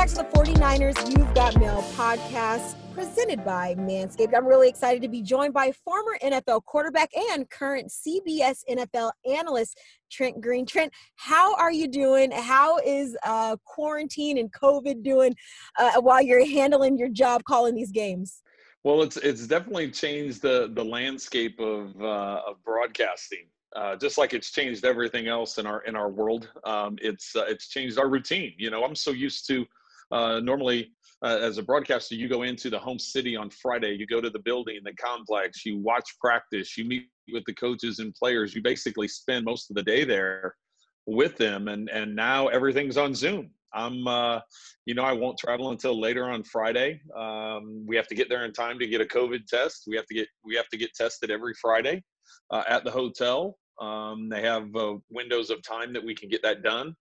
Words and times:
back 0.00 0.08
to 0.08 0.14
the 0.14 0.24
49ers 0.24 1.10
You've 1.10 1.34
Got 1.34 1.60
Mail 1.60 1.82
podcast 1.94 2.74
presented 2.94 3.44
by 3.44 3.74
Manscaped. 3.74 4.34
I'm 4.34 4.46
really 4.46 4.66
excited 4.66 5.02
to 5.02 5.08
be 5.08 5.20
joined 5.20 5.52
by 5.52 5.72
former 5.84 6.16
NFL 6.22 6.64
quarterback 6.64 7.10
and 7.14 7.46
current 7.50 7.90
CBS 7.90 8.60
NFL 8.66 9.10
analyst 9.30 9.78
Trent 10.10 10.40
Green. 10.40 10.64
Trent, 10.64 10.90
how 11.16 11.54
are 11.56 11.70
you 11.70 11.86
doing? 11.86 12.30
How 12.30 12.78
is 12.78 13.14
uh, 13.26 13.56
quarantine 13.66 14.38
and 14.38 14.50
COVID 14.54 15.02
doing 15.02 15.34
uh, 15.78 16.00
while 16.00 16.22
you're 16.22 16.46
handling 16.46 16.96
your 16.96 17.10
job 17.10 17.44
calling 17.44 17.74
these 17.74 17.90
games? 17.90 18.40
Well, 18.84 19.02
it's 19.02 19.18
it's 19.18 19.46
definitely 19.46 19.90
changed 19.90 20.40
the 20.40 20.70
the 20.72 20.82
landscape 20.82 21.60
of 21.60 21.94
uh, 22.00 22.40
of 22.48 22.64
broadcasting. 22.64 23.48
Uh, 23.76 23.96
just 23.96 24.16
like 24.16 24.32
it's 24.32 24.50
changed 24.50 24.86
everything 24.86 25.28
else 25.28 25.58
in 25.58 25.66
our 25.66 25.82
in 25.82 25.94
our 25.94 26.08
world, 26.08 26.48
um, 26.64 26.96
it's 27.02 27.36
uh, 27.36 27.44
it's 27.46 27.68
changed 27.68 27.98
our 27.98 28.08
routine. 28.08 28.54
You 28.56 28.70
know, 28.70 28.82
I'm 28.82 28.96
so 28.96 29.10
used 29.10 29.46
to 29.48 29.66
uh, 30.10 30.40
normally 30.40 30.92
uh, 31.22 31.38
as 31.40 31.58
a 31.58 31.62
broadcaster, 31.62 32.14
you 32.14 32.28
go 32.28 32.42
into 32.42 32.70
the 32.70 32.78
home 32.78 32.98
city 32.98 33.36
on 33.36 33.50
Friday, 33.50 33.92
you 33.92 34.06
go 34.06 34.20
to 34.20 34.30
the 34.30 34.38
building, 34.38 34.80
the 34.84 34.94
complex, 34.94 35.66
you 35.66 35.78
watch 35.78 36.16
practice, 36.20 36.76
you 36.76 36.84
meet 36.84 37.08
with 37.32 37.44
the 37.46 37.54
coaches 37.54 37.98
and 37.98 38.14
players. 38.14 38.54
You 38.54 38.62
basically 38.62 39.08
spend 39.08 39.44
most 39.44 39.70
of 39.70 39.76
the 39.76 39.82
day 39.82 40.04
there 40.04 40.56
with 41.06 41.36
them, 41.36 41.68
and 41.68 41.88
and 41.90 42.14
now 42.14 42.48
everything's 42.48 42.96
on 42.96 43.14
Zoom. 43.14 43.50
I'm, 43.72 44.06
uh, 44.06 44.40
you 44.86 44.94
know, 44.94 45.04
I 45.04 45.12
won't 45.12 45.38
travel 45.38 45.70
until 45.70 45.98
later 45.98 46.28
on 46.28 46.42
Friday. 46.42 47.00
Um, 47.16 47.84
we 47.86 47.96
have 47.96 48.08
to 48.08 48.14
get 48.14 48.28
there 48.28 48.44
in 48.44 48.52
time 48.52 48.78
to 48.78 48.86
get 48.86 49.00
a 49.00 49.04
COVID 49.04 49.46
test. 49.46 49.84
We 49.86 49.96
have 49.96 50.06
to 50.06 50.14
get 50.14 50.28
we 50.44 50.56
have 50.56 50.68
to 50.68 50.76
get 50.76 50.94
tested 50.94 51.30
every 51.30 51.54
Friday 51.54 52.02
uh, 52.50 52.64
at 52.68 52.84
the 52.84 52.90
hotel. 52.90 53.58
Um, 53.80 54.28
they 54.28 54.42
have 54.42 54.74
uh, 54.74 54.94
windows 55.10 55.50
of 55.50 55.62
time 55.62 55.92
that 55.92 56.04
we 56.04 56.14
can 56.14 56.28
get 56.28 56.42
that 56.42 56.62
done. 56.62 56.94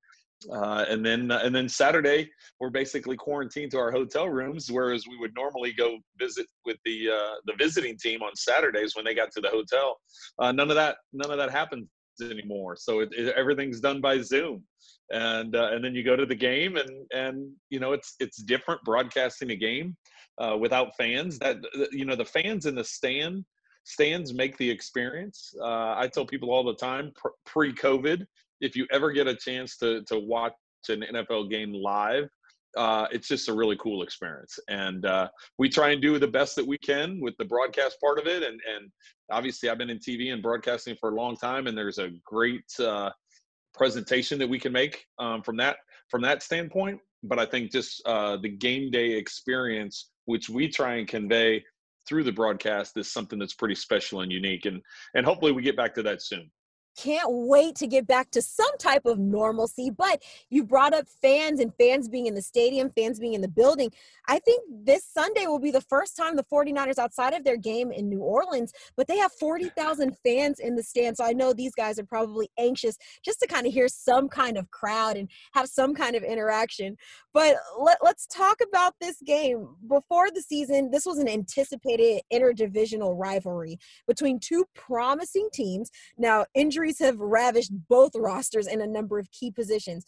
Uh, 0.51 0.85
and 0.87 1.05
then 1.05 1.31
uh, 1.31 1.41
and 1.43 1.53
then 1.53 1.67
Saturday 1.67 2.29
we're 2.59 2.69
basically 2.69 3.17
quarantined 3.17 3.71
to 3.71 3.77
our 3.77 3.91
hotel 3.91 4.29
rooms, 4.29 4.71
whereas 4.71 5.05
we 5.07 5.17
would 5.17 5.33
normally 5.35 5.73
go 5.73 5.97
visit 6.17 6.45
with 6.65 6.77
the 6.85 7.09
uh, 7.09 7.35
the 7.45 7.53
visiting 7.57 7.97
team 7.97 8.21
on 8.21 8.33
Saturdays 8.35 8.95
when 8.95 9.03
they 9.03 9.13
got 9.13 9.31
to 9.31 9.41
the 9.41 9.49
hotel. 9.49 9.99
Uh, 10.39 10.51
none 10.51 10.69
of 10.69 10.75
that 10.75 10.97
none 11.11 11.29
of 11.29 11.37
that 11.37 11.51
happens 11.51 11.87
anymore. 12.21 12.75
So 12.77 13.01
it, 13.01 13.09
it, 13.11 13.33
everything's 13.35 13.81
done 13.81 13.99
by 13.99 14.21
Zoom, 14.21 14.63
and 15.11 15.55
uh, 15.55 15.69
and 15.73 15.83
then 15.83 15.93
you 15.93 16.03
go 16.03 16.15
to 16.15 16.25
the 16.25 16.35
game, 16.35 16.77
and 16.77 16.89
and 17.13 17.51
you 17.69 17.81
know 17.81 17.91
it's 17.91 18.15
it's 18.21 18.41
different 18.41 18.81
broadcasting 18.83 19.51
a 19.51 19.57
game 19.57 19.97
uh, 20.37 20.55
without 20.57 20.95
fans. 20.97 21.37
That 21.39 21.57
you 21.91 22.05
know 22.05 22.15
the 22.15 22.23
fans 22.23 22.65
in 22.65 22.75
the 22.75 22.83
stand 22.85 23.43
stands 23.83 24.33
make 24.33 24.57
the 24.57 24.69
experience. 24.69 25.53
I 25.61 26.07
tell 26.07 26.25
people 26.25 26.51
all 26.51 26.63
the 26.63 26.75
time 26.75 27.11
pre 27.45 27.73
COVID 27.73 28.25
if 28.61 28.75
you 28.75 28.85
ever 28.91 29.11
get 29.11 29.27
a 29.27 29.35
chance 29.35 29.77
to 29.77 30.03
to 30.03 30.19
watch 30.19 30.53
an 30.89 31.03
NFL 31.13 31.49
game 31.49 31.73
live, 31.73 32.29
uh, 32.77 33.07
it's 33.11 33.27
just 33.27 33.49
a 33.49 33.53
really 33.53 33.75
cool 33.77 34.03
experience. 34.03 34.59
And 34.69 35.05
uh, 35.05 35.29
we 35.57 35.69
try 35.69 35.89
and 35.89 36.01
do 36.01 36.17
the 36.19 36.27
best 36.27 36.55
that 36.55 36.65
we 36.65 36.77
can 36.77 37.19
with 37.19 37.35
the 37.37 37.45
broadcast 37.45 37.99
part 37.99 38.19
of 38.19 38.27
it. 38.27 38.43
And 38.43 38.59
and 38.75 38.91
obviously, 39.31 39.69
I've 39.69 39.77
been 39.77 39.89
in 39.89 39.99
TV 39.99 40.33
and 40.33 40.41
broadcasting 40.41 40.95
for 40.99 41.09
a 41.09 41.15
long 41.15 41.35
time, 41.35 41.67
and 41.67 41.77
there's 41.77 41.99
a 41.99 42.09
great 42.25 42.65
uh, 42.79 43.09
presentation 43.73 44.39
that 44.39 44.49
we 44.49 44.59
can 44.59 44.71
make 44.71 45.05
um, 45.17 45.41
from 45.41 45.57
that 45.57 45.77
from 46.09 46.21
that 46.23 46.43
standpoint. 46.43 46.99
But 47.23 47.39
I 47.39 47.45
think 47.45 47.71
just 47.71 48.01
uh, 48.05 48.37
the 48.37 48.49
game 48.49 48.91
day 48.91 49.11
experience, 49.11 50.11
which 50.25 50.49
we 50.49 50.69
try 50.69 50.95
and 50.95 51.07
convey 51.07 51.63
through 52.07 52.23
the 52.23 52.31
broadcast, 52.31 52.97
is 52.97 53.11
something 53.11 53.37
that's 53.37 53.53
pretty 53.53 53.75
special 53.75 54.21
and 54.21 54.31
unique. 54.31 54.65
And 54.65 54.81
and 55.15 55.25
hopefully, 55.25 55.51
we 55.51 55.61
get 55.61 55.77
back 55.77 55.93
to 55.95 56.03
that 56.03 56.21
soon 56.21 56.49
can't 56.99 57.27
wait 57.29 57.75
to 57.75 57.87
get 57.87 58.05
back 58.07 58.29
to 58.31 58.41
some 58.41 58.77
type 58.77 59.05
of 59.05 59.19
normalcy. 59.19 59.89
But 59.89 60.21
you 60.49 60.63
brought 60.63 60.93
up 60.93 61.07
fans 61.21 61.59
and 61.59 61.73
fans 61.75 62.09
being 62.09 62.25
in 62.25 62.35
the 62.35 62.41
stadium, 62.41 62.89
fans 62.89 63.19
being 63.19 63.33
in 63.33 63.41
the 63.41 63.47
building. 63.47 63.91
I 64.27 64.39
think 64.39 64.63
this 64.83 65.05
Sunday 65.05 65.45
will 65.47 65.59
be 65.59 65.71
the 65.71 65.81
first 65.81 66.17
time 66.17 66.35
the 66.35 66.43
49ers 66.43 66.99
outside 66.99 67.33
of 67.33 67.43
their 67.43 67.57
game 67.57 67.91
in 67.91 68.09
New 68.09 68.19
Orleans, 68.19 68.73
but 68.97 69.07
they 69.07 69.17
have 69.17 69.31
40,000 69.33 70.15
fans 70.25 70.59
in 70.59 70.75
the 70.75 70.83
stand. 70.83 71.17
So 71.17 71.23
I 71.23 71.33
know 71.33 71.53
these 71.53 71.73
guys 71.73 71.97
are 71.99 72.05
probably 72.05 72.49
anxious 72.59 72.97
just 73.23 73.39
to 73.39 73.47
kind 73.47 73.65
of 73.65 73.73
hear 73.73 73.87
some 73.87 74.27
kind 74.27 74.57
of 74.57 74.69
crowd 74.71 75.17
and 75.17 75.29
have 75.53 75.67
some 75.67 75.95
kind 75.95 76.15
of 76.15 76.23
interaction. 76.23 76.97
But 77.33 77.55
let, 77.79 77.97
us 78.05 78.27
talk 78.27 78.57
about 78.67 78.93
this 78.99 79.17
game. 79.25 79.67
Before 79.87 80.31
the 80.31 80.41
season, 80.41 80.89
this 80.91 81.05
was 81.05 81.19
an 81.19 81.27
anticipated 81.27 82.21
interdivisional 82.33 83.17
rivalry 83.17 83.77
between 84.07 84.39
two 84.39 84.65
promising 84.75 85.49
teams. 85.53 85.91
Now, 86.17 86.45
injury 86.55 86.88
injuries 86.89 87.05
have 87.05 87.19
ravished 87.19 87.71
both 87.87 88.11
rosters 88.15 88.67
in 88.67 88.81
a 88.81 88.87
number 88.87 89.19
of 89.19 89.31
key 89.31 89.51
positions. 89.51 90.05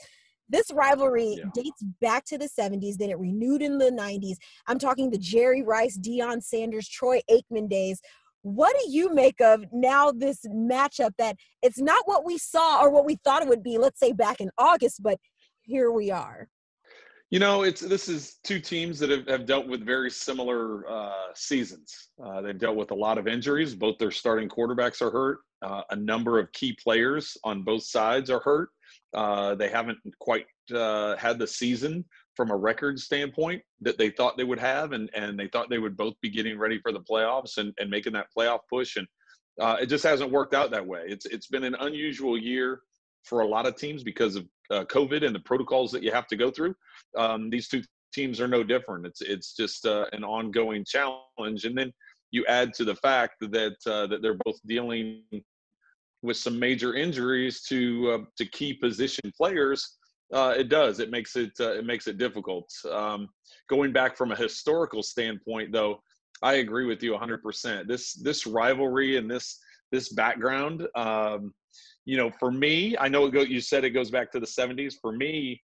This 0.50 0.72
rivalry 0.74 1.38
yeah. 1.38 1.50
dates 1.54 1.84
back 2.02 2.26
to 2.26 2.38
the 2.38 2.50
70s, 2.50 2.98
then 2.98 3.10
it 3.10 3.20
renewed 3.20 3.62
in 3.62 3.78
the 3.78 3.92
90s. 3.92 4.36
I'm 4.68 4.80
talking 4.80 5.10
the 5.10 5.18
Jerry 5.18 5.64
Rice, 5.64 5.98
Deion 5.98 6.44
Sanders, 6.44 6.90
Troy 6.90 7.22
Aikman 7.30 7.70
days. 7.70 8.02
What 8.42 8.76
do 8.82 8.92
you 8.92 9.14
make 9.14 9.40
of 9.40 9.64
now 9.72 10.12
this 10.12 10.46
matchup 10.48 11.12
that 11.20 11.36
it's 11.62 11.80
not 11.80 12.04
what 12.06 12.26
we 12.26 12.38
saw 12.38 12.82
or 12.82 12.90
what 12.90 13.06
we 13.06 13.18
thought 13.24 13.44
it 13.44 13.48
would 13.48 13.64
be, 13.64 13.78
let's 13.78 14.00
say 14.00 14.12
back 14.12 14.42
in 14.42 14.50
August, 14.58 15.02
but 15.04 15.20
here 15.62 15.92
we 15.92 16.12
are? 16.12 16.50
You 17.30 17.40
know, 17.40 17.62
it's 17.62 17.80
this 17.80 18.10
is 18.10 18.40
two 18.44 18.60
teams 18.60 19.00
that 19.00 19.10
have, 19.10 19.26
have 19.28 19.46
dealt 19.46 19.68
with 19.68 19.86
very 19.86 20.12
similar 20.12 20.90
uh, 20.90 21.28
seasons. 21.34 22.10
Uh, 22.22 22.42
they've 22.42 22.60
dealt 22.60 22.76
with 22.76 22.92
a 22.92 22.96
lot 22.96 23.18
of 23.18 23.26
injuries. 23.26 23.74
Both 23.74 24.00
their 24.00 24.12
starting 24.12 24.50
quarterbacks 24.50 25.02
are 25.02 25.12
hurt. 25.12 25.38
Uh, 25.62 25.84
a 25.92 25.96
number 25.96 26.40
of 26.40 26.52
key 26.54 26.76
players 26.84 27.38
on 27.44 27.64
both 27.64 27.84
sides 27.84 28.30
are 28.30 28.40
hurt. 28.40 28.70
Uh, 29.14 29.56
they 29.56 29.70
haven't 29.70 30.00
quite 30.20 30.46
uh, 30.74 31.16
had 31.18 31.38
the 31.38 31.48
season 31.48 32.04
from 32.36 32.50
a 32.50 32.56
record 32.56 33.00
standpoint 33.00 33.62
that 33.82 33.98
they 33.98 34.10
thought 34.10 34.38
they 34.38 34.44
would 34.44 34.60
have, 34.60 34.94
and 34.94 35.10
and 35.14 35.40
they 35.40 35.48
thought 35.48 35.70
they 35.70 35.80
would 35.80 35.98
both 35.98 36.14
be 36.22 36.30
getting 36.30 36.58
ready 36.58 36.80
for 36.82 36.92
the 36.92 37.00
playoffs 37.00 37.58
and, 37.58 37.74
and 37.80 37.90
making 37.90 38.14
that 38.14 38.28
playoff 38.36 38.60
push. 38.70 38.96
And 38.96 39.08
uh, 39.60 39.78
it 39.82 39.88
just 39.88 40.04
hasn't 40.04 40.32
worked 40.32 40.54
out 40.54 40.72
that 40.72 40.86
way. 40.86 41.04
It's 41.08 41.26
it's 41.26 41.48
been 41.48 41.64
an 41.64 41.76
unusual 41.80 42.38
year 42.38 42.82
for 43.24 43.42
a 43.42 43.48
lot 43.48 43.68
of 43.68 43.76
teams 43.76 44.04
because 44.04 44.36
of 44.36 44.48
uh, 44.72 44.86
COVID 44.86 45.26
and 45.26 45.36
the 45.36 45.40
protocols 45.42 45.92
that 45.92 46.04
you 46.04 46.12
have 46.12 46.28
to 46.28 46.36
go 46.36 46.50
through. 46.50 46.74
Um, 47.18 47.50
these 47.50 47.68
two 47.68 47.84
teams 48.14 48.40
are 48.40 48.48
no 48.48 48.64
different. 48.64 49.06
It's 49.06 49.22
it's 49.22 49.54
just 49.54 49.86
uh, 49.86 50.06
an 50.14 50.24
ongoing 50.24 50.86
challenge, 50.86 51.66
and 51.66 51.78
then 51.78 51.92
you 52.32 52.46
add 52.48 52.74
to 52.76 52.86
the 52.86 52.96
fact 52.96 53.36
that 53.42 53.76
uh, 53.86 54.08
that 54.08 54.22
they're 54.22 54.38
both 54.46 54.60
dealing 54.66 55.24
with 56.22 56.38
some 56.38 56.60
major 56.60 56.96
injuries 56.96 57.62
to 57.64 58.12
uh, 58.12 58.26
to 58.38 58.46
key 58.46 58.74
position 58.74 59.32
players. 59.36 59.98
Uh, 60.34 60.54
it 60.58 60.70
does. 60.70 61.00
It 61.00 61.12
makes 61.12 61.36
it 61.36 61.52
uh, 61.60 61.74
it 61.74 61.86
makes 61.86 62.08
it 62.08 62.18
difficult. 62.18 62.70
Um, 62.90 63.28
going 63.70 63.92
back 63.92 64.18
from 64.18 64.32
a 64.32 64.36
historical 64.36 65.04
standpoint, 65.04 65.72
though, 65.72 66.02
I 66.42 66.56
agree 66.56 66.86
with 66.86 67.04
you 67.04 67.14
100%. 67.14 67.88
This 67.88 68.14
this 68.14 68.48
rivalry 68.48 69.18
and 69.18 69.30
this 69.30 69.60
this 69.92 70.10
background. 70.10 70.88
Um, 70.96 71.54
you 72.06 72.18
know, 72.18 72.32
for 72.40 72.52
me, 72.52 72.98
I 72.98 73.08
know 73.10 73.26
it 73.26 73.32
go, 73.32 73.42
you 73.42 73.62
said 73.62 73.84
it 73.84 73.92
goes 73.92 74.10
back 74.10 74.32
to 74.32 74.40
the 74.40 74.48
70s. 74.48 74.96
For 75.02 75.12
me, 75.12 75.62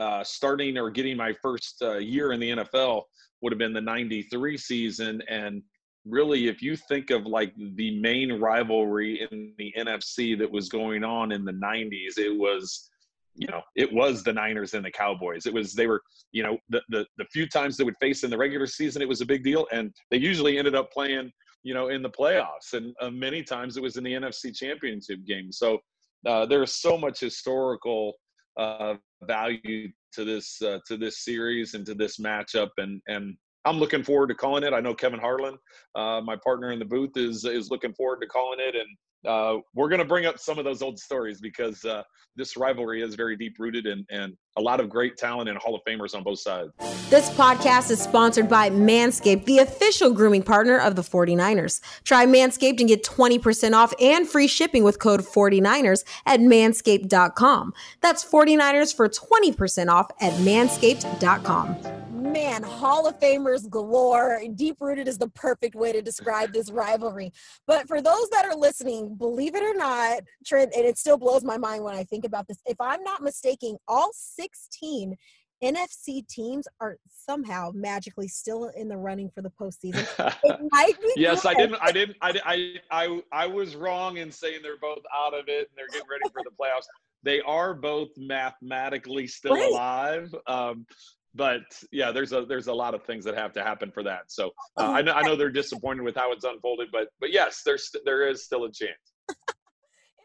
uh, 0.00 0.24
starting 0.24 0.78
or 0.78 0.90
getting 0.90 1.16
my 1.16 1.32
first 1.42 1.76
uh, 1.82 1.98
year 1.98 2.32
in 2.32 2.40
the 2.40 2.50
NFL 2.50 3.02
would 3.40 3.52
have 3.52 3.58
been 3.58 3.72
the 3.72 3.80
93 3.80 4.56
season. 4.56 5.22
And 5.28 5.62
really, 6.08 6.48
if 6.48 6.62
you 6.62 6.76
think 6.76 7.10
of 7.10 7.26
like 7.26 7.52
the 7.56 7.98
main 8.00 8.40
rivalry 8.40 9.26
in 9.30 9.52
the 9.58 9.72
NFC 9.76 10.38
that 10.38 10.50
was 10.50 10.68
going 10.68 11.04
on 11.04 11.32
in 11.32 11.44
the 11.44 11.52
90s, 11.52 12.18
it 12.18 12.36
was 12.36 12.90
you 13.38 13.46
know, 13.48 13.60
it 13.74 13.92
was 13.92 14.22
the 14.22 14.32
Niners 14.32 14.72
and 14.72 14.82
the 14.82 14.90
Cowboys. 14.90 15.44
It 15.44 15.52
was 15.52 15.74
they 15.74 15.86
were, 15.86 16.00
you 16.32 16.42
know, 16.42 16.56
the 16.70 16.80
the, 16.88 17.06
the 17.18 17.26
few 17.26 17.46
times 17.46 17.76
they 17.76 17.84
would 17.84 17.98
face 18.00 18.24
in 18.24 18.30
the 18.30 18.38
regular 18.38 18.66
season, 18.66 19.02
it 19.02 19.08
was 19.08 19.20
a 19.20 19.26
big 19.26 19.44
deal, 19.44 19.66
and 19.72 19.92
they 20.10 20.16
usually 20.16 20.56
ended 20.56 20.74
up 20.74 20.90
playing 20.90 21.30
you 21.66 21.74
know, 21.74 21.88
in 21.88 22.00
the 22.00 22.08
playoffs. 22.08 22.74
And 22.74 22.94
uh, 23.00 23.10
many 23.10 23.42
times 23.42 23.76
it 23.76 23.82
was 23.82 23.96
in 23.96 24.04
the 24.04 24.12
NFC 24.12 24.54
championship 24.54 25.26
game. 25.26 25.50
So 25.50 25.80
uh, 26.24 26.46
there's 26.46 26.76
so 26.76 26.96
much 26.96 27.18
historical 27.18 28.14
uh, 28.56 28.94
value 29.22 29.88
to 30.12 30.24
this 30.24 30.62
uh, 30.62 30.78
to 30.86 30.96
this 30.96 31.24
series 31.24 31.74
and 31.74 31.84
to 31.86 31.94
this 31.94 32.18
matchup. 32.18 32.70
And 32.78 33.02
and 33.08 33.36
I'm 33.66 33.78
looking 33.78 34.02
forward 34.04 34.28
to 34.28 34.34
calling 34.34 34.62
it. 34.62 34.72
I 34.72 34.80
know 34.80 34.94
Kevin 34.94 35.18
Harlan, 35.18 35.58
uh, 35.94 36.20
my 36.24 36.36
partner 36.36 36.72
in 36.72 36.78
the 36.78 36.84
booth, 36.84 37.16
is 37.16 37.44
is 37.44 37.70
looking 37.70 37.92
forward 37.92 38.20
to 38.20 38.26
calling 38.26 38.60
it. 38.60 38.76
And 38.76 38.86
uh, 39.26 39.60
we're 39.74 39.88
going 39.88 39.98
to 39.98 40.04
bring 40.04 40.24
up 40.24 40.38
some 40.38 40.58
of 40.58 40.64
those 40.64 40.82
old 40.82 40.98
stories 40.98 41.40
because 41.40 41.84
uh, 41.84 42.02
this 42.36 42.56
rivalry 42.56 43.02
is 43.02 43.16
very 43.16 43.36
deep 43.36 43.56
rooted 43.58 43.86
and, 43.86 44.06
and 44.08 44.36
a 44.56 44.60
lot 44.60 44.78
of 44.78 44.88
great 44.88 45.16
talent 45.16 45.48
and 45.48 45.58
Hall 45.58 45.74
of 45.74 45.80
Famers 45.88 46.14
on 46.14 46.22
both 46.22 46.38
sides. 46.38 46.70
This 47.10 47.28
podcast 47.30 47.90
is 47.90 48.00
sponsored 48.00 48.48
by 48.48 48.70
Manscaped, 48.70 49.46
the 49.46 49.58
official 49.58 50.12
grooming 50.12 50.44
partner 50.44 50.78
of 50.78 50.94
the 50.94 51.02
49ers. 51.02 51.80
Try 52.04 52.24
Manscaped 52.24 52.78
and 52.78 52.88
get 52.88 53.02
20% 53.02 53.72
off 53.72 53.92
and 54.00 54.28
free 54.28 54.46
shipping 54.46 54.84
with 54.84 55.00
code 55.00 55.22
49ers 55.22 56.04
at 56.24 56.38
manscaped.com. 56.40 57.72
That's 58.00 58.24
49ers 58.24 58.94
for 58.94 59.08
20% 59.08 59.88
off 59.88 60.10
at 60.20 60.34
manscaped.com 60.34 62.05
man, 62.26 62.62
Hall 62.62 63.06
of 63.06 63.18
Famers 63.18 63.68
galore. 63.68 64.40
Deep 64.54 64.76
rooted 64.80 65.08
is 65.08 65.18
the 65.18 65.28
perfect 65.28 65.74
way 65.74 65.92
to 65.92 66.02
describe 66.02 66.52
this 66.52 66.70
rivalry. 66.70 67.32
But 67.66 67.88
for 67.88 68.02
those 68.02 68.28
that 68.30 68.44
are 68.44 68.56
listening, 68.56 69.14
believe 69.14 69.54
it 69.54 69.62
or 69.62 69.74
not, 69.74 70.20
Trent, 70.44 70.72
and 70.76 70.84
it 70.84 70.98
still 70.98 71.18
blows 71.18 71.44
my 71.44 71.56
mind 71.56 71.84
when 71.84 71.94
I 71.94 72.04
think 72.04 72.24
about 72.24 72.48
this. 72.48 72.58
If 72.66 72.80
I'm 72.80 73.02
not 73.02 73.22
mistaken, 73.22 73.76
all 73.88 74.10
16 74.12 75.16
NFC 75.64 76.26
teams 76.28 76.68
are 76.80 76.98
somehow 77.08 77.70
magically 77.74 78.28
still 78.28 78.70
in 78.76 78.88
the 78.88 78.96
running 78.96 79.30
for 79.30 79.42
the 79.42 79.50
postseason. 79.50 80.06
yes, 81.16 81.46
I 81.46 81.54
didn't. 81.54 81.78
I 81.80 81.92
didn't. 81.92 82.16
I, 82.20 82.40
I 82.44 82.74
I 82.90 83.22
I 83.32 83.46
was 83.46 83.74
wrong 83.74 84.18
in 84.18 84.30
saying 84.30 84.60
they're 84.62 84.76
both 84.76 85.02
out 85.14 85.32
of 85.32 85.48
it 85.48 85.68
and 85.70 85.76
they're 85.76 85.88
getting 85.88 86.08
ready 86.10 86.24
for 86.32 86.42
the 86.44 86.50
playoffs. 86.50 86.86
They 87.22 87.40
are 87.40 87.74
both 87.74 88.10
mathematically 88.18 89.26
still 89.26 89.54
right. 89.54 89.70
alive. 89.70 90.34
Um, 90.46 90.86
but 91.36 91.62
yeah, 91.92 92.10
there's 92.10 92.32
a 92.32 92.44
there's 92.46 92.66
a 92.66 92.72
lot 92.72 92.94
of 92.94 93.04
things 93.04 93.24
that 93.24 93.36
have 93.36 93.52
to 93.54 93.62
happen 93.62 93.90
for 93.90 94.02
that. 94.02 94.22
So 94.28 94.50
uh, 94.76 94.90
I 94.90 95.02
know 95.02 95.12
I 95.12 95.22
know 95.22 95.36
they're 95.36 95.50
disappointed 95.50 96.02
with 96.02 96.16
how 96.16 96.32
it's 96.32 96.44
unfolded, 96.44 96.88
but 96.90 97.08
but 97.20 97.32
yes, 97.32 97.62
there's 97.64 97.90
there 98.04 98.28
is 98.28 98.44
still 98.44 98.64
a 98.64 98.72
chance 98.72 99.12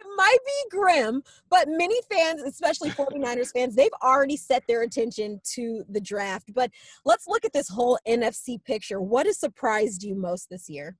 it 0.02 0.08
might 0.18 0.38
be 0.46 0.78
grim, 0.78 1.24
but 1.50 1.68
many 1.68 2.00
fans, 2.12 2.42
especially 2.42 2.90
49ers 2.90 3.52
fans, 3.56 3.76
they've 3.76 3.92
already 4.04 4.38
set 4.38 4.64
their 4.68 4.84
attention 4.84 5.40
to 5.54 5.84
the 5.90 6.02
draft. 6.02 6.54
But 6.54 6.72
let's 7.06 7.28
look 7.28 7.46
at 7.46 7.54
this 7.54 7.70
whole 7.70 8.00
NFC 8.08 8.64
picture. 8.64 9.02
What 9.02 9.26
has 9.26 9.40
surprised 9.40 10.04
you 10.04 10.16
most 10.16 10.50
this 10.50 10.70
year? 10.70 10.98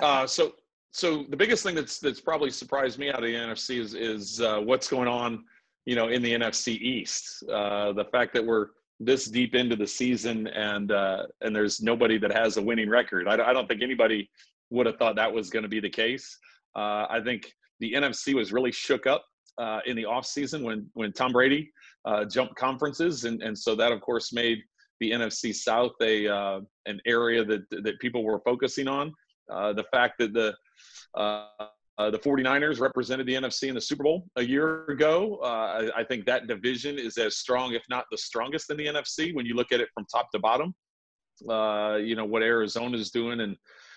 Uh, 0.00 0.26
so, 0.26 0.54
so 0.90 1.24
the 1.28 1.36
biggest 1.36 1.62
thing 1.62 1.74
that's 1.74 1.98
that's 1.98 2.20
probably 2.20 2.50
surprised 2.50 2.98
me 2.98 3.08
out 3.10 3.16
of 3.16 3.24
the 3.24 3.34
NFC 3.34 3.80
is 3.80 3.94
is 3.94 4.40
uh, 4.40 4.60
what's 4.60 4.88
going 4.88 5.08
on, 5.08 5.44
you 5.86 5.96
know, 5.96 6.08
in 6.08 6.22
the 6.22 6.32
NFC 6.32 6.78
East. 6.80 7.44
Uh, 7.50 7.92
the 7.92 8.04
fact 8.04 8.32
that 8.34 8.44
we're 8.44 8.68
this 9.00 9.26
deep 9.26 9.54
into 9.54 9.76
the 9.76 9.86
season 9.86 10.46
and 10.48 10.92
uh, 10.92 11.24
and 11.40 11.54
there's 11.54 11.82
nobody 11.82 12.18
that 12.18 12.32
has 12.32 12.56
a 12.56 12.62
winning 12.62 12.88
record. 12.88 13.28
I, 13.28 13.34
I 13.34 13.52
don't 13.52 13.68
think 13.68 13.82
anybody 13.82 14.30
would 14.70 14.86
have 14.86 14.96
thought 14.96 15.16
that 15.16 15.32
was 15.32 15.50
going 15.50 15.62
to 15.62 15.68
be 15.68 15.80
the 15.80 15.90
case. 15.90 16.38
Uh, 16.76 17.06
I 17.08 17.20
think 17.24 17.52
the 17.80 17.92
NFC 17.92 18.34
was 18.34 18.52
really 18.52 18.72
shook 18.72 19.06
up 19.06 19.24
uh, 19.58 19.80
in 19.86 19.96
the 19.96 20.04
offseason 20.04 20.62
when 20.62 20.88
when 20.94 21.12
Tom 21.12 21.32
Brady 21.32 21.70
uh, 22.04 22.24
jumped 22.24 22.56
conferences, 22.56 23.24
and 23.24 23.42
and 23.42 23.58
so 23.58 23.74
that 23.74 23.92
of 23.92 24.00
course 24.00 24.32
made 24.32 24.58
the 25.00 25.10
NFC 25.10 25.54
South 25.54 25.92
a 26.00 26.28
uh, 26.28 26.60
an 26.86 27.00
area 27.06 27.44
that 27.44 27.62
that 27.70 27.98
people 28.00 28.24
were 28.24 28.40
focusing 28.40 28.88
on. 28.88 29.12
Uh, 29.52 29.72
the 29.72 29.84
fact 29.92 30.14
that 30.18 30.32
the 30.32 30.54
uh, 31.98 32.02
uh, 32.02 32.10
the 32.10 32.18
49ers 32.18 32.80
represented 32.80 33.26
the 33.26 33.34
NFC 33.34 33.68
in 33.68 33.74
the 33.74 33.80
Super 33.80 34.02
Bowl 34.02 34.26
a 34.36 34.42
year 34.42 34.84
ago. 34.86 35.40
I, 35.42 35.90
I, 35.96 36.04
think 36.04 36.26
that 36.26 36.46
division 36.46 36.98
is 36.98 37.16
as 37.18 37.36
strong, 37.36 37.74
if 37.74 37.82
not 37.88 38.04
the 38.10 38.18
strongest, 38.18 38.70
in 38.70 38.76
the 38.76 38.86
NFC 38.86 39.34
when 39.34 39.46
you 39.46 39.54
look 39.54 39.72
at 39.72 39.80
it 39.80 39.88
from 39.94 40.04
top 40.12 40.30
to 40.32 40.38
bottom. 40.38 40.74
you 41.40 42.16
know 42.16 42.24
what 42.24 42.42
Arizona 42.42 42.96
is 42.96 43.10
doing, 43.10 43.40
and 43.40 43.56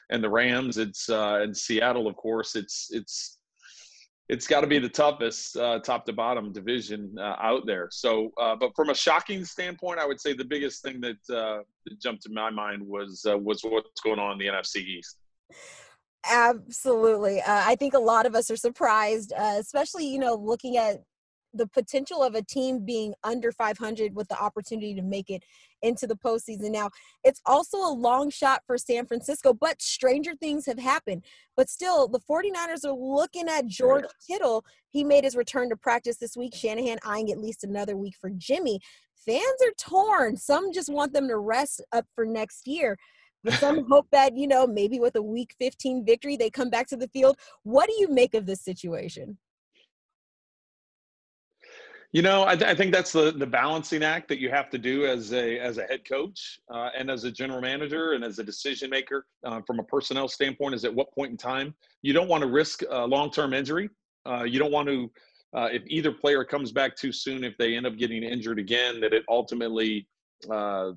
and 0.09 0.23
the 0.23 0.29
Rams. 0.29 0.77
It's 0.77 1.09
and 1.09 1.55
Seattle, 1.55 2.07
of 2.07 2.15
course. 2.15 2.55
It's 2.55 2.89
it's 2.91 3.37
it's 4.29 4.45
got 4.45 4.61
to 4.61 4.67
be 4.67 4.77
the 4.77 4.89
toughest 4.89 5.55
uh, 5.55 5.79
top 5.79 6.05
to 6.05 6.13
bottom 6.13 6.51
division 6.51 7.15
uh, 7.17 7.35
out 7.39 7.65
there. 7.65 7.87
So, 7.91 8.31
uh, 8.39 8.55
but 8.55 8.71
from 8.75 8.89
a 8.89 8.95
shocking 8.95 9.45
standpoint, 9.45 9.99
I 9.99 10.05
would 10.05 10.19
say 10.19 10.33
the 10.33 10.43
biggest 10.43 10.83
thing 10.83 10.99
that, 11.01 11.33
uh, 11.33 11.63
that 11.85 12.01
jumped 12.01 12.23
to 12.23 12.29
my 12.31 12.49
mind 12.49 12.85
was 12.85 13.25
uh, 13.27 13.37
was 13.37 13.61
what's 13.61 14.01
going 14.01 14.19
on 14.19 14.33
in 14.33 14.39
the 14.39 14.47
NFC 14.47 14.77
East. 14.77 15.17
Absolutely, 16.29 17.41
uh, 17.41 17.63
I 17.65 17.75
think 17.75 17.93
a 17.93 17.99
lot 17.99 18.25
of 18.25 18.35
us 18.35 18.51
are 18.51 18.57
surprised, 18.57 19.31
especially 19.37 20.07
you 20.07 20.19
know 20.19 20.35
looking 20.35 20.77
at 20.77 21.03
the 21.53 21.67
potential 21.67 22.23
of 22.23 22.35
a 22.35 22.41
team 22.41 22.85
being 22.85 23.13
under 23.23 23.51
500 23.51 24.15
with 24.15 24.27
the 24.27 24.39
opportunity 24.39 24.93
to 24.95 25.01
make 25.01 25.29
it 25.29 25.43
into 25.81 26.07
the 26.07 26.15
postseason. 26.15 26.71
Now, 26.71 26.89
it's 27.23 27.41
also 27.45 27.77
a 27.77 27.93
long 27.93 28.29
shot 28.29 28.61
for 28.65 28.77
San 28.77 29.05
Francisco, 29.05 29.53
but 29.53 29.81
stranger 29.81 30.35
things 30.35 30.65
have 30.65 30.79
happened. 30.79 31.23
But 31.55 31.69
still, 31.69 32.07
the 32.07 32.19
49ers 32.19 32.85
are 32.85 32.93
looking 32.93 33.47
at 33.47 33.67
George 33.67 34.05
Kittle. 34.25 34.65
He 34.89 35.03
made 35.03 35.23
his 35.23 35.35
return 35.35 35.69
to 35.69 35.75
practice 35.75 36.17
this 36.17 36.37
week. 36.37 36.55
Shanahan 36.55 36.99
eyeing 37.03 37.31
at 37.31 37.39
least 37.39 37.63
another 37.63 37.95
week 37.97 38.15
for 38.19 38.29
Jimmy. 38.29 38.79
Fans 39.25 39.61
are 39.61 39.73
torn. 39.77 40.37
Some 40.37 40.71
just 40.71 40.91
want 40.91 41.13
them 41.13 41.27
to 41.27 41.37
rest 41.37 41.83
up 41.91 42.05
for 42.15 42.25
next 42.25 42.67
year. 42.67 42.97
But 43.43 43.53
some 43.55 43.85
hope 43.89 44.07
that, 44.11 44.35
you 44.35 44.47
know, 44.47 44.67
maybe 44.67 44.99
with 44.99 45.15
a 45.15 45.21
week 45.21 45.55
15 45.59 46.05
victory, 46.05 46.37
they 46.37 46.49
come 46.49 46.69
back 46.69 46.87
to 46.87 46.97
the 46.97 47.07
field. 47.09 47.37
What 47.63 47.87
do 47.87 47.95
you 47.99 48.09
make 48.09 48.33
of 48.33 48.45
this 48.45 48.61
situation? 48.61 49.37
You 52.13 52.21
know, 52.21 52.45
I, 52.45 52.55
th- 52.55 52.71
I, 52.71 52.73
think 52.73 52.93
that's 52.93 53.11
the 53.11 53.31
the 53.31 53.45
balancing 53.45 54.01
act 54.01 54.29
that 54.29 54.39
you 54.39 54.49
have 54.49 54.69
to 54.69 54.77
do 54.77 55.05
as 55.05 55.33
a 55.33 55.59
as 55.59 55.77
a 55.77 55.83
head 55.83 56.07
coach 56.07 56.57
uh, 56.73 56.89
and 56.97 57.11
as 57.11 57.25
a 57.25 57.31
general 57.31 57.59
manager 57.59 58.13
and 58.13 58.23
as 58.23 58.39
a 58.39 58.43
decision 58.43 58.89
maker 58.89 59.25
uh, 59.43 59.59
from 59.67 59.79
a 59.79 59.83
personnel 59.83 60.29
standpoint. 60.29 60.73
Is 60.73 60.85
at 60.85 60.95
what 60.95 61.13
point 61.13 61.31
in 61.31 61.37
time 61.37 61.75
you 62.03 62.13
don't 62.13 62.29
want 62.29 62.43
to 62.43 62.49
risk 62.49 62.81
uh, 62.89 63.05
long 63.05 63.29
term 63.29 63.53
injury. 63.53 63.89
Uh, 64.25 64.43
you 64.43 64.57
don't 64.57 64.71
want 64.71 64.87
to 64.87 65.11
uh, 65.53 65.69
if 65.71 65.83
either 65.87 66.11
player 66.11 66.43
comes 66.43 66.71
back 66.71 66.95
too 66.95 67.11
soon, 67.11 67.43
if 67.43 67.57
they 67.57 67.75
end 67.75 67.85
up 67.85 67.97
getting 67.97 68.23
injured 68.23 68.59
again, 68.59 68.99
that 69.01 69.13
it 69.13 69.23
ultimately 69.29 70.07
uh, 70.49 70.91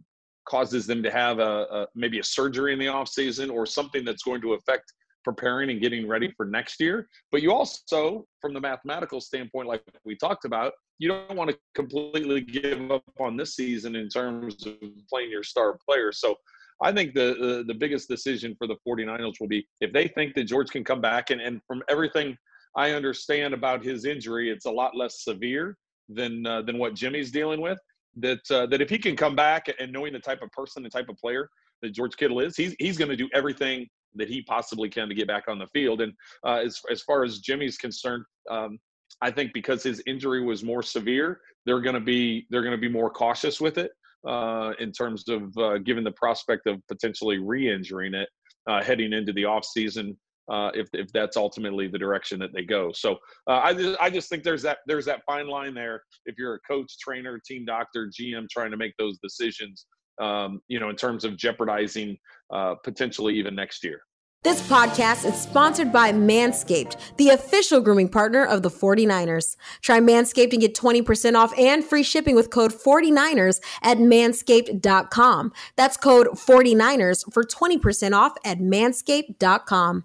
causes 0.49 0.87
them 0.87 1.03
to 1.03 1.11
have 1.11 1.39
a, 1.39 1.67
a, 1.71 1.87
maybe 1.95 2.19
a 2.19 2.25
surgery 2.25 2.73
in 2.73 2.79
the 2.79 2.89
off 2.89 3.09
season 3.09 3.51
or 3.51 3.67
something 3.67 4.05
that's 4.05 4.23
going 4.23 4.41
to 4.41 4.55
affect 4.55 4.93
preparing 5.25 5.71
and 5.71 5.81
getting 5.81 6.09
ready 6.09 6.33
for 6.37 6.47
next 6.47 6.81
year. 6.81 7.09
But 7.31 7.43
you 7.43 7.53
also, 7.53 8.27
from 8.41 8.55
the 8.55 8.61
mathematical 8.61 9.21
standpoint, 9.21 9.69
like 9.69 9.83
we 10.05 10.17
talked 10.17 10.45
about, 10.45 10.73
you 10.99 11.09
don't 11.09 11.37
want 11.37 11.51
to 11.51 11.59
completely 11.75 12.41
give 12.41 12.91
up 12.91 13.05
on 13.19 13.37
this 13.37 13.55
season 13.55 13.97
in 13.97 14.09
terms 14.09 14.67
of 14.67 14.75
playing 15.09 15.31
your 15.31 15.43
star 15.43 15.79
player. 15.87 16.13
So 16.13 16.37
I 16.83 16.93
think 16.93 17.15
the, 17.15 17.37
the, 17.39 17.65
the 17.67 17.75
biggest 17.75 18.09
decision 18.09 18.55
for 18.59 18.67
the 18.67 18.77
49ers 18.87 19.35
will 19.41 19.49
be 19.49 19.67
if 19.81 19.93
they 19.93 20.09
think 20.09 20.35
that 20.35 20.45
George 20.45 20.71
can 20.71 20.85
come 20.85 21.01
back 21.01 21.31
and, 21.31 21.41
and 21.41 21.61
from 21.67 21.83
everything 21.89 22.37
I 22.77 22.93
understand 22.93 23.53
about 23.53 23.85
his 23.85 24.05
injury, 24.05 24.51
it's 24.51 24.67
a 24.67 24.71
lot 24.71 24.97
less 24.97 25.25
severe 25.25 25.77
than 26.09 26.47
uh, 26.47 26.63
than 26.63 26.79
what 26.79 26.95
Jimmy's 26.95 27.31
dealing 27.31 27.61
with. 27.61 27.79
That 28.17 28.41
uh, 28.51 28.67
that 28.67 28.81
if 28.81 28.91
he 28.91 28.99
can 28.99 29.17
come 29.17 29.37
back 29.37 29.67
and 29.79 29.93
knowing 29.93 30.13
the 30.13 30.19
type 30.19 30.43
of 30.43 30.51
person, 30.51 30.83
the 30.83 30.91
type 30.91 31.09
of 31.09 31.17
player 31.17 31.49
that 31.83 31.91
George 31.91 32.17
Kittle 32.17 32.41
is, 32.41 32.57
he's 32.57 32.75
he's 32.79 32.99
going 32.99 33.11
to 33.11 33.17
do 33.17 33.29
everything 33.35 33.87
that 34.17 34.29
he 34.29 34.43
possibly 34.43 34.89
can 34.89 35.09
to 35.09 35.15
get 35.15 35.29
back 35.29 35.45
on 35.49 35.59
the 35.59 35.67
field. 35.69 36.01
And 36.01 36.13
uh, 36.45 36.57
as 36.65 36.81
as 36.91 37.03
far 37.03 37.25
as 37.25 37.39
Jimmy's 37.39 37.77
concerned, 37.77 38.25
um, 38.51 38.79
I 39.23 39.31
think 39.31 39.53
because 39.53 39.83
his 39.83 40.03
injury 40.07 40.45
was 40.45 40.65
more 40.65 40.83
severe, 40.83 41.41
they're 41.67 41.81
going 41.81 41.95
to 41.95 42.01
be 42.01 42.47
they're 42.51 42.63
going 42.63 42.77
to 42.77 42.81
be 42.81 42.89
more 42.89 43.11
cautious 43.11 43.61
with 43.61 43.79
it 43.79 43.93
uh, 44.27 44.73
in 44.79 44.93
terms 44.93 45.25
of 45.29 45.57
uh, 45.59 45.79
given 45.79 46.05
the 46.05 46.13
prospect 46.13 46.67
of 46.67 46.81
potentially 46.89 47.39
re-injuring 47.39 48.15
it 48.15 48.29
uh, 48.67 48.83
heading 48.83 49.13
into 49.13 49.33
the 49.33 49.45
off 49.45 49.65
season. 49.65 50.17
Uh, 50.51 50.71
if 50.75 50.89
if 50.93 51.13
that's 51.13 51.37
ultimately 51.37 51.87
the 51.87 51.99
direction 51.99 52.39
that 52.41 52.53
they 52.53 52.65
go, 52.65 52.91
so 52.93 53.17
uh, 53.47 53.61
I 53.63 53.73
just 53.73 54.01
I 54.01 54.11
just 54.11 54.29
think 54.29 54.43
there's 54.43 54.63
that 54.63 54.79
there's 54.87 55.05
that 55.07 55.23
fine 55.25 55.47
line 55.47 55.75
there. 55.75 56.03
If 56.27 56.37
you're 56.39 56.55
a 56.55 56.61
coach, 56.61 56.99
trainer, 56.99 57.39
team 57.39 57.65
doctor, 57.65 58.09
GM 58.09 58.49
trying 58.49 58.71
to 58.73 58.77
make 58.77 58.95
those 58.99 59.19
decisions, 59.23 59.87
um, 60.21 60.61
you 60.69 60.81
know, 60.81 60.91
in 60.91 60.97
terms 60.97 61.25
of 61.25 61.37
jeopardizing 61.37 62.19
uh, 62.53 62.75
potentially 62.83 63.35
even 63.35 63.55
next 63.55 63.85
year. 63.85 64.03
This 64.43 64.67
podcast 64.71 65.27
is 65.27 65.39
sponsored 65.39 65.93
by 65.93 66.13
Manscaped, 66.13 66.97
the 67.19 67.29
official 67.29 67.79
grooming 67.83 68.09
partner 68.09 68.43
of 68.43 68.63
the 68.63 68.71
49ers. 68.71 69.55
Try 69.83 70.01
Manscaped 70.01 70.53
and 70.53 70.63
get 70.63 70.75
20% 70.75 71.35
off 71.35 71.53
and 71.59 71.85
free 71.85 72.03
shipping 72.03 72.35
with 72.35 72.49
code 72.49 72.73
49ers 72.73 73.61
at 73.83 73.99
manscaped.com. 73.99 75.53
That's 75.77 75.99
code 75.99 76.29
49ers 76.29 77.31
for 77.35 77.45
20% 77.45 78.15
off 78.15 78.33
at 78.43 78.61
manscaped.com. 78.61 80.05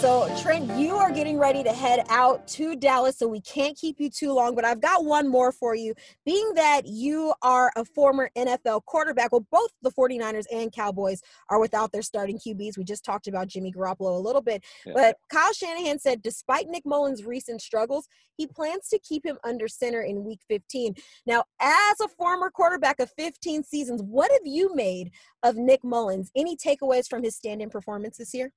So, 0.00 0.30
Trent, 0.42 0.70
you 0.78 0.94
are 0.94 1.10
getting 1.10 1.38
ready 1.38 1.64
to 1.64 1.72
head 1.72 2.04
out 2.10 2.46
to 2.48 2.76
Dallas, 2.76 3.18
so 3.18 3.26
we 3.26 3.40
can't 3.40 3.74
keep 3.76 3.98
you 3.98 4.10
too 4.10 4.30
long. 4.30 4.54
But 4.54 4.66
I've 4.66 4.80
got 4.80 5.06
one 5.06 5.26
more 5.26 5.52
for 5.52 5.74
you. 5.74 5.94
Being 6.26 6.52
that 6.54 6.82
you 6.86 7.32
are 7.40 7.72
a 7.76 7.84
former 7.84 8.28
NFL 8.36 8.84
quarterback, 8.84 9.32
well, 9.32 9.46
both 9.50 9.70
the 9.80 9.90
49ers 9.90 10.44
and 10.52 10.70
Cowboys 10.70 11.22
are 11.48 11.58
without 11.58 11.92
their 11.92 12.02
starting 12.02 12.38
QBs. 12.38 12.76
We 12.76 12.84
just 12.84 13.06
talked 13.06 13.26
about 13.26 13.48
Jimmy 13.48 13.72
Garoppolo 13.72 14.16
a 14.16 14.20
little 14.20 14.42
bit. 14.42 14.62
Yeah. 14.84 14.92
But 14.94 15.16
Kyle 15.30 15.54
Shanahan 15.54 15.98
said, 15.98 16.20
despite 16.20 16.68
Nick 16.68 16.84
Mullens' 16.84 17.24
recent 17.24 17.62
struggles, 17.62 18.06
he 18.36 18.46
plans 18.46 18.88
to 18.90 18.98
keep 18.98 19.24
him 19.24 19.38
under 19.44 19.66
center 19.66 20.02
in 20.02 20.24
week 20.24 20.40
15. 20.46 20.94
Now, 21.24 21.44
as 21.58 22.00
a 22.00 22.08
former 22.08 22.50
quarterback 22.50 23.00
of 23.00 23.10
15 23.16 23.64
seasons, 23.64 24.02
what 24.02 24.30
have 24.30 24.44
you 24.44 24.74
made 24.74 25.10
of 25.42 25.56
Nick 25.56 25.82
Mullens? 25.82 26.30
Any 26.36 26.54
takeaways 26.54 27.08
from 27.08 27.24
his 27.24 27.34
stand 27.34 27.62
in 27.62 27.70
performance 27.70 28.18
this 28.18 28.34
year? 28.34 28.52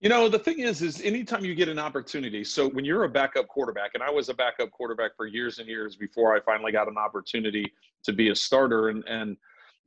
You 0.00 0.10
know, 0.10 0.28
the 0.28 0.38
thing 0.38 0.60
is, 0.60 0.82
is 0.82 1.00
anytime 1.00 1.42
you 1.42 1.54
get 1.54 1.70
an 1.70 1.78
opportunity, 1.78 2.44
so 2.44 2.68
when 2.68 2.84
you're 2.84 3.04
a 3.04 3.08
backup 3.08 3.48
quarterback, 3.48 3.92
and 3.94 4.02
I 4.02 4.10
was 4.10 4.28
a 4.28 4.34
backup 4.34 4.70
quarterback 4.70 5.16
for 5.16 5.26
years 5.26 5.58
and 5.58 5.66
years 5.66 5.96
before 5.96 6.36
I 6.36 6.40
finally 6.40 6.70
got 6.70 6.86
an 6.86 6.98
opportunity 6.98 7.72
to 8.04 8.12
be 8.12 8.28
a 8.28 8.34
starter. 8.34 8.90
And, 8.90 9.02
and 9.08 9.38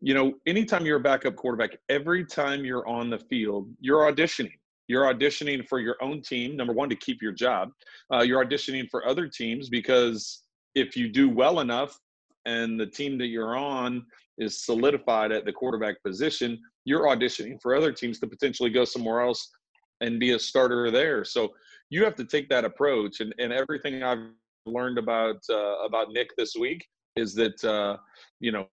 you 0.02 0.16
know, 0.16 0.34
anytime 0.48 0.84
you're 0.84 0.98
a 0.98 1.02
backup 1.02 1.36
quarterback, 1.36 1.78
every 1.90 2.26
time 2.26 2.66
you're 2.66 2.88
on 2.88 3.12
the 3.12 3.20
field, 3.20 3.70
you're 3.80 4.12
auditioning. 4.12 4.58
You're 4.88 5.06
auditioning 5.14 5.68
for 5.68 5.80
your 5.80 5.96
own 6.02 6.24
team, 6.24 6.58
number 6.58 6.74
one, 6.74 6.90
to 6.90 6.96
keep 6.96 7.22
your 7.22 7.32
job. 7.32 7.70
Uh, 8.12 8.22
you're 8.22 8.44
auditioning 8.44 8.90
for 8.90 9.08
other 9.08 9.28
teams 9.28 9.70
because 9.70 10.42
if 10.74 10.98
you 10.98 11.10
do 11.10 11.30
well 11.30 11.60
enough 11.60 12.00
and 12.46 12.80
the 12.80 12.88
team 12.88 13.20
that 13.20 13.28
you're 13.28 13.56
on 13.56 14.04
is 14.40 14.66
solidified 14.66 15.32
at 15.32 15.46
the 15.46 15.54
quarterback 15.54 16.02
position, 16.02 16.60
you're 16.86 17.04
auditioning 17.04 17.62
for 17.62 17.76
other 17.76 17.92
teams 17.92 18.20
to 18.20 18.26
potentially 18.26 18.72
go 18.72 18.84
somewhere 18.84 19.22
else 19.22 19.52
and 20.02 20.20
be 20.20 20.32
a 20.32 20.40
starter 20.40 20.92
there. 20.92 21.24
So 21.24 21.54
you 21.90 22.04
have 22.04 22.16
to 22.16 22.26
take 22.26 22.50
that 22.50 22.66
approach. 22.66 23.20
And, 23.20 23.34
and 23.40 23.52
everything 23.52 24.04
I've 24.04 24.30
learned 24.66 24.98
about 24.98 25.38
uh, 25.50 25.80
about 25.84 26.12
Nick 26.12 26.36
this 26.38 26.56
week 26.56 26.86
is 27.16 27.34
that 27.36 27.64
uh, 27.64 27.98
you 28.40 28.52
know 28.52 28.68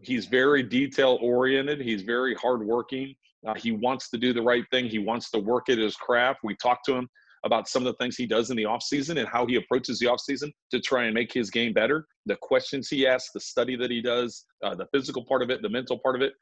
he's 0.00 0.26
very 0.26 0.62
detail 0.62 1.18
oriented. 1.20 1.80
He's 1.80 2.02
very 2.02 2.34
hardworking. 2.34 3.14
Uh, 3.46 3.54
he 3.54 3.72
wants 3.72 4.08
to 4.10 4.18
do 4.18 4.32
the 4.32 4.42
right 4.42 4.64
thing. 4.70 4.86
He 4.86 4.98
wants 4.98 5.30
to 5.32 5.38
work 5.38 5.68
at 5.68 5.78
his 5.78 5.96
craft. 5.96 6.40
We 6.44 6.54
talked 6.56 6.86
to 6.86 6.94
him 6.94 7.08
about 7.44 7.68
some 7.68 7.84
of 7.84 7.92
the 7.92 7.96
things 8.02 8.16
he 8.16 8.26
does 8.26 8.50
in 8.50 8.56
the 8.56 8.62
offseason 8.62 9.18
and 9.18 9.28
how 9.28 9.44
he 9.46 9.56
approaches 9.56 9.98
the 9.98 10.06
offseason 10.06 10.52
to 10.70 10.80
try 10.80 11.04
and 11.04 11.14
make 11.14 11.32
his 11.32 11.50
game 11.50 11.72
better. 11.72 12.06
The 12.26 12.36
questions 12.36 12.88
he 12.88 13.04
asks, 13.04 13.32
the 13.32 13.40
study 13.40 13.74
that 13.76 13.90
he 13.90 14.00
does, 14.00 14.44
uh, 14.62 14.76
the 14.76 14.86
physical 14.92 15.24
part 15.24 15.42
of 15.42 15.50
it, 15.50 15.60
the 15.60 15.68
mental 15.68 15.98
part 15.98 16.14
of 16.14 16.22
it. 16.22 16.34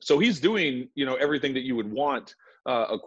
So 0.00 0.18
he's 0.18 0.40
doing, 0.40 0.88
you 0.94 1.04
know, 1.04 1.16
everything 1.16 1.52
that 1.54 1.64
you 1.64 1.76
would 1.76 1.92
want 1.92 2.34
uh, 2.66 2.86
a 2.90 2.98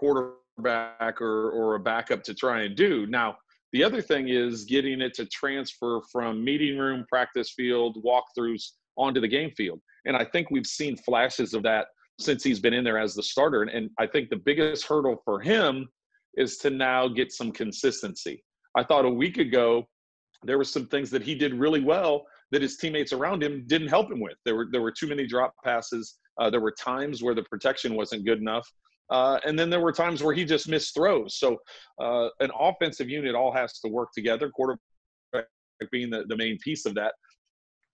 quarterback 0.55 1.21
or, 1.21 1.49
or 1.51 1.75
a 1.75 1.79
backup 1.79 2.23
to 2.23 2.33
try 2.33 2.63
and 2.63 2.75
do. 2.75 3.05
Now, 3.07 3.37
the 3.71 3.83
other 3.83 4.01
thing 4.01 4.29
is 4.29 4.65
getting 4.65 5.01
it 5.01 5.13
to 5.15 5.25
transfer 5.25 6.01
from 6.11 6.43
meeting 6.43 6.77
room, 6.77 7.05
practice 7.09 7.51
field, 7.55 7.97
walkthroughs 8.03 8.71
onto 8.97 9.19
the 9.19 9.27
game 9.27 9.51
field. 9.51 9.79
And 10.05 10.15
I 10.15 10.25
think 10.25 10.51
we've 10.51 10.65
seen 10.65 10.95
flashes 10.97 11.53
of 11.53 11.63
that 11.63 11.87
since 12.19 12.43
he's 12.43 12.59
been 12.59 12.73
in 12.73 12.83
there 12.83 12.99
as 12.99 13.15
the 13.15 13.23
starter. 13.23 13.63
And, 13.63 13.71
and 13.71 13.89
I 13.97 14.05
think 14.05 14.29
the 14.29 14.35
biggest 14.37 14.85
hurdle 14.85 15.21
for 15.25 15.39
him 15.39 15.87
is 16.37 16.57
to 16.57 16.69
now 16.69 17.07
get 17.07 17.31
some 17.31 17.51
consistency. 17.51 18.43
I 18.75 18.83
thought 18.83 19.05
a 19.05 19.09
week 19.09 19.37
ago 19.37 19.87
there 20.43 20.57
were 20.57 20.63
some 20.63 20.87
things 20.87 21.09
that 21.11 21.23
he 21.23 21.33
did 21.33 21.53
really 21.53 21.81
well 21.81 22.25
that 22.51 22.61
his 22.61 22.77
teammates 22.77 23.13
around 23.13 23.41
him 23.41 23.63
didn't 23.65 23.87
help 23.87 24.11
him 24.11 24.19
with. 24.19 24.37
There 24.45 24.55
were 24.55 24.67
there 24.71 24.81
were 24.81 24.91
too 24.91 25.07
many 25.07 25.25
drop 25.25 25.53
passes. 25.63 26.17
Uh, 26.39 26.49
there 26.49 26.61
were 26.61 26.71
times 26.71 27.23
where 27.23 27.33
the 27.33 27.43
protection 27.43 27.95
wasn't 27.95 28.25
good 28.25 28.39
enough. 28.39 28.67
Uh, 29.13 29.39
and 29.45 29.57
then 29.57 29.69
there 29.69 29.79
were 29.79 29.91
times 29.91 30.23
where 30.23 30.33
he 30.33 30.43
just 30.43 30.67
missed 30.67 30.95
throws. 30.95 31.35
So 31.37 31.57
uh, 32.01 32.29
an 32.39 32.49
offensive 32.59 33.09
unit 33.09 33.35
all 33.35 33.53
has 33.53 33.79
to 33.81 33.87
work 33.87 34.09
together, 34.11 34.49
quarterback 34.49 34.79
being 35.91 36.09
the, 36.09 36.23
the 36.27 36.35
main 36.35 36.57
piece 36.57 36.87
of 36.87 36.95
that. 36.95 37.13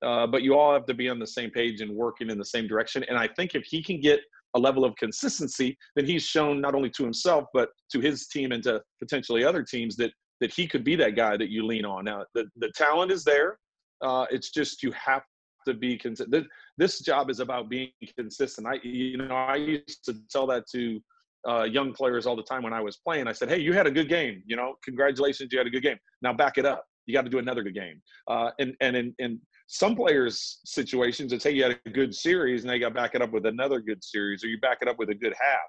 Uh, 0.02 0.26
but 0.26 0.44
you 0.44 0.58
all 0.58 0.72
have 0.74 0.86
to 0.86 0.94
be 0.94 1.10
on 1.10 1.20
the 1.20 1.28
same 1.28 1.52
page 1.52 1.82
and 1.82 1.92
working 1.92 2.30
in 2.30 2.38
the 2.38 2.46
same 2.46 2.68
direction. 2.68 3.04
And 3.10 3.18
I 3.18 3.28
think 3.28 3.54
if 3.54 3.66
he 3.66 3.84
can 3.84 4.00
get 4.00 4.22
a 4.56 4.60
level 4.60 4.86
of 4.86 4.96
consistency, 4.96 5.78
then 5.98 6.06
he's 6.06 6.24
shown 6.24 6.62
not 6.62 6.74
only 6.74 6.90
to 6.92 7.04
himself 7.04 7.46
but 7.54 7.70
to 7.92 8.00
his 8.00 8.28
team 8.28 8.54
and 8.54 8.64
to 8.64 8.82
potentially 9.00 9.44
other 9.44 9.62
teams 9.62 9.98
that 9.98 10.12
that 10.40 10.54
he 10.54 10.66
could 10.66 10.86
be 10.86 10.96
that 10.96 11.18
guy 11.18 11.36
that 11.36 11.50
you 11.50 11.66
lean 11.66 11.84
on. 11.84 12.06
Now 12.06 12.24
the 12.34 12.46
the 12.56 12.72
talent 12.76 13.12
is 13.12 13.26
there. 13.26 13.60
Uh, 14.02 14.26
it's 14.32 14.52
just 14.52 14.82
you 14.82 14.94
have 14.94 15.24
to 15.68 15.74
be 15.74 15.98
consistent. 15.98 16.48
This 16.78 17.00
job 17.00 17.30
is 17.30 17.40
about 17.40 17.70
being 17.70 17.92
consistent. 18.18 18.68
I 18.68 18.80
you 18.84 19.18
know 19.18 19.36
I 19.36 19.56
used 19.56 20.04
to 20.06 20.16
tell 20.30 20.48
that 20.48 20.68
to 20.72 21.00
uh, 21.48 21.64
young 21.64 21.94
players 21.94 22.26
all 22.26 22.36
the 22.36 22.44
time 22.44 22.64
when 22.64 22.74
I 22.74 22.82
was 22.82 22.98
playing. 22.98 23.28
I 23.28 23.32
said, 23.34 23.50
"Hey, 23.50 23.60
you 23.60 23.74
had 23.74 23.88
a 23.88 23.92
good 23.92 24.10
game. 24.10 24.44
You 24.46 24.56
know, 24.56 24.76
congratulations, 24.84 25.50
you 25.52 25.58
had 25.58 25.68
a 25.68 25.72
good 25.72 25.84
game. 25.84 25.98
Now 26.22 26.34
back 26.34 26.58
it 26.58 26.66
up. 26.66 26.86
You 27.06 27.14
got 27.14 27.24
to 27.24 27.30
do 27.30 27.40
another 27.40 27.64
good 27.64 27.76
game." 27.76 28.02
Uh, 28.28 28.52
and 28.60 28.76
and 28.82 28.96
in, 28.96 29.16
in 29.20 29.40
some 29.68 29.96
players' 29.96 30.60
situations, 30.66 31.32
it's 31.32 31.44
hey, 31.44 31.52
you 31.52 31.64
had 31.64 31.80
a 31.86 31.90
good 31.90 32.14
series, 32.14 32.62
and 32.62 32.70
they 32.70 32.80
got 32.80 32.90
to 32.90 32.96
back 32.96 33.16
it 33.16 33.22
up 33.22 33.32
with 33.32 33.46
another 33.46 33.80
good 33.80 34.04
series, 34.04 34.44
or 34.44 34.48
you 34.48 34.60
back 34.60 34.80
it 34.82 34.88
up 34.88 34.98
with 34.98 35.10
a 35.10 35.16
good 35.16 35.34
half, 35.40 35.60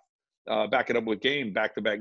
uh, 0.50 0.66
back 0.66 0.90
it 0.90 0.96
up 0.96 1.04
with 1.04 1.20
game, 1.20 1.52
back-to-back 1.52 2.00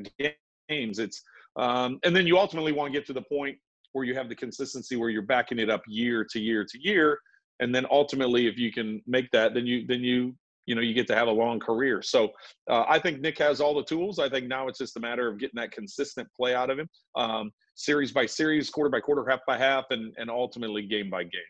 games. 0.70 1.00
It's 1.00 1.22
um, 1.58 2.00
and 2.04 2.16
then 2.16 2.26
you 2.26 2.38
ultimately 2.38 2.72
want 2.72 2.94
to 2.94 2.98
get 2.98 3.06
to 3.08 3.14
the 3.14 3.24
point 3.24 3.58
where 3.94 4.06
you 4.06 4.16
have 4.16 4.30
the 4.30 4.36
consistency 4.36 4.96
where 4.96 5.10
you're 5.10 5.22
backing 5.22 5.60
it 5.60 5.70
up 5.70 5.82
year 5.88 6.26
to 6.32 6.40
year 6.40 6.64
to 6.64 6.80
year, 6.80 7.20
and 7.60 7.74
then 7.74 7.86
ultimately, 7.92 8.48
if 8.48 8.58
you 8.58 8.72
can 8.72 9.02
make 9.08 9.30
that, 9.32 9.54
then 9.54 9.66
you 9.66 9.86
then 9.88 10.02
you 10.02 10.36
you 10.66 10.76
know 10.76 10.82
you 10.82 10.94
get 10.94 11.08
to 11.08 11.16
have 11.16 11.28
a 11.28 11.32
long 11.32 11.60
career. 11.60 12.02
So 12.02 12.30
uh, 12.70 12.86
I 12.88 13.00
think 13.00 13.22
Nick 13.22 13.38
has 13.40 13.60
all 13.62 13.74
the 13.74 13.84
tools. 13.84 14.20
I 14.20 14.30
think 14.30 14.48
now 14.48 14.68
it's 14.68 14.80
just 14.80 14.98
a 14.98 15.00
matter 15.00 15.28
of 15.28 15.40
getting 15.40 15.58
that 15.58 15.72
consistent 15.72 16.28
play 16.36 16.54
out 16.56 16.70
of 16.70 16.80
him, 16.80 16.90
um, 17.16 17.52
series 17.76 18.12
by 18.12 18.26
series, 18.26 18.70
quarter 18.70 18.90
by 18.90 19.00
quarter, 19.00 19.30
half 19.30 19.42
by 19.48 19.58
half, 19.58 19.86
and 19.90 20.14
and 20.18 20.30
ultimately 20.30 20.84
game 20.84 21.10
by 21.10 21.24
game 21.24 21.42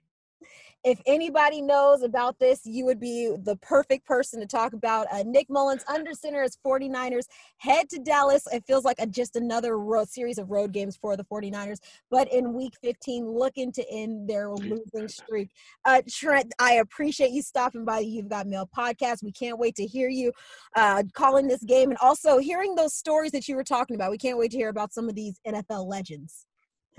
if 0.83 1.01
anybody 1.05 1.61
knows 1.61 2.03
about 2.03 2.39
this, 2.39 2.61
you 2.63 2.85
would 2.85 2.99
be 2.99 3.35
the 3.43 3.57
perfect 3.57 4.05
person 4.05 4.39
to 4.39 4.45
talk 4.45 4.73
about. 4.73 5.07
Uh, 5.11 5.23
Nick 5.25 5.49
Mullens 5.49 5.83
under 5.87 6.13
center 6.13 6.41
as 6.41 6.57
49ers, 6.65 7.25
head 7.57 7.89
to 7.89 7.99
Dallas. 7.99 8.47
It 8.51 8.63
feels 8.65 8.85
like 8.85 8.95
a, 8.99 9.05
just 9.05 9.35
another 9.35 9.77
series 10.07 10.37
of 10.37 10.51
road 10.51 10.71
games 10.71 10.95
for 10.95 11.17
the 11.17 11.25
49ers, 11.25 11.79
but 12.09 12.31
in 12.31 12.53
week 12.53 12.73
15, 12.81 13.29
looking 13.29 13.71
to 13.73 13.85
end 13.91 14.29
their 14.29 14.51
losing 14.51 15.09
streak. 15.09 15.49
Uh, 15.83 16.01
Trent, 16.09 16.53
I 16.59 16.75
appreciate 16.75 17.31
you 17.31 17.41
stopping 17.41 17.83
by 17.83 17.99
the 17.99 18.05
You've 18.05 18.29
Got 18.29 18.47
Mail 18.47 18.69
podcast. 18.75 19.21
We 19.21 19.33
can't 19.33 19.59
wait 19.59 19.75
to 19.75 19.85
hear 19.85 20.07
you 20.07 20.31
uh, 20.75 21.03
calling 21.13 21.47
this 21.47 21.63
game 21.63 21.89
and 21.89 21.99
also 22.01 22.37
hearing 22.37 22.75
those 22.75 22.93
stories 22.93 23.31
that 23.31 23.47
you 23.47 23.55
were 23.55 23.63
talking 23.63 23.95
about. 23.95 24.11
We 24.11 24.17
can't 24.17 24.37
wait 24.37 24.51
to 24.51 24.57
hear 24.57 24.69
about 24.69 24.93
some 24.93 25.09
of 25.09 25.15
these 25.15 25.39
NFL 25.45 25.87
legends. 25.87 26.45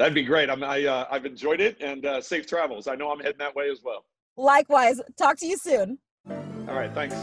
That'd 0.01 0.15
be 0.15 0.23
great. 0.23 0.49
I'm, 0.49 0.65
I, 0.65 0.87
uh, 0.87 1.07
I've 1.11 1.27
enjoyed 1.27 1.61
it 1.61 1.77
and 1.83 2.07
uh, 2.07 2.23
safe 2.23 2.47
travels. 2.47 2.89
I 2.89 2.95
know 2.95 3.11
I'm 3.13 3.21
heading 3.21 3.37
that 3.41 3.55
way 3.55 3.69
as 3.69 3.83
well. 3.85 4.07
Likewise. 4.39 4.99
Talk 5.19 5.37
to 5.41 5.47
you 5.47 5.59
soon. 5.59 5.99
All 6.27 6.75
right. 6.75 6.91
Thanks. 6.95 7.15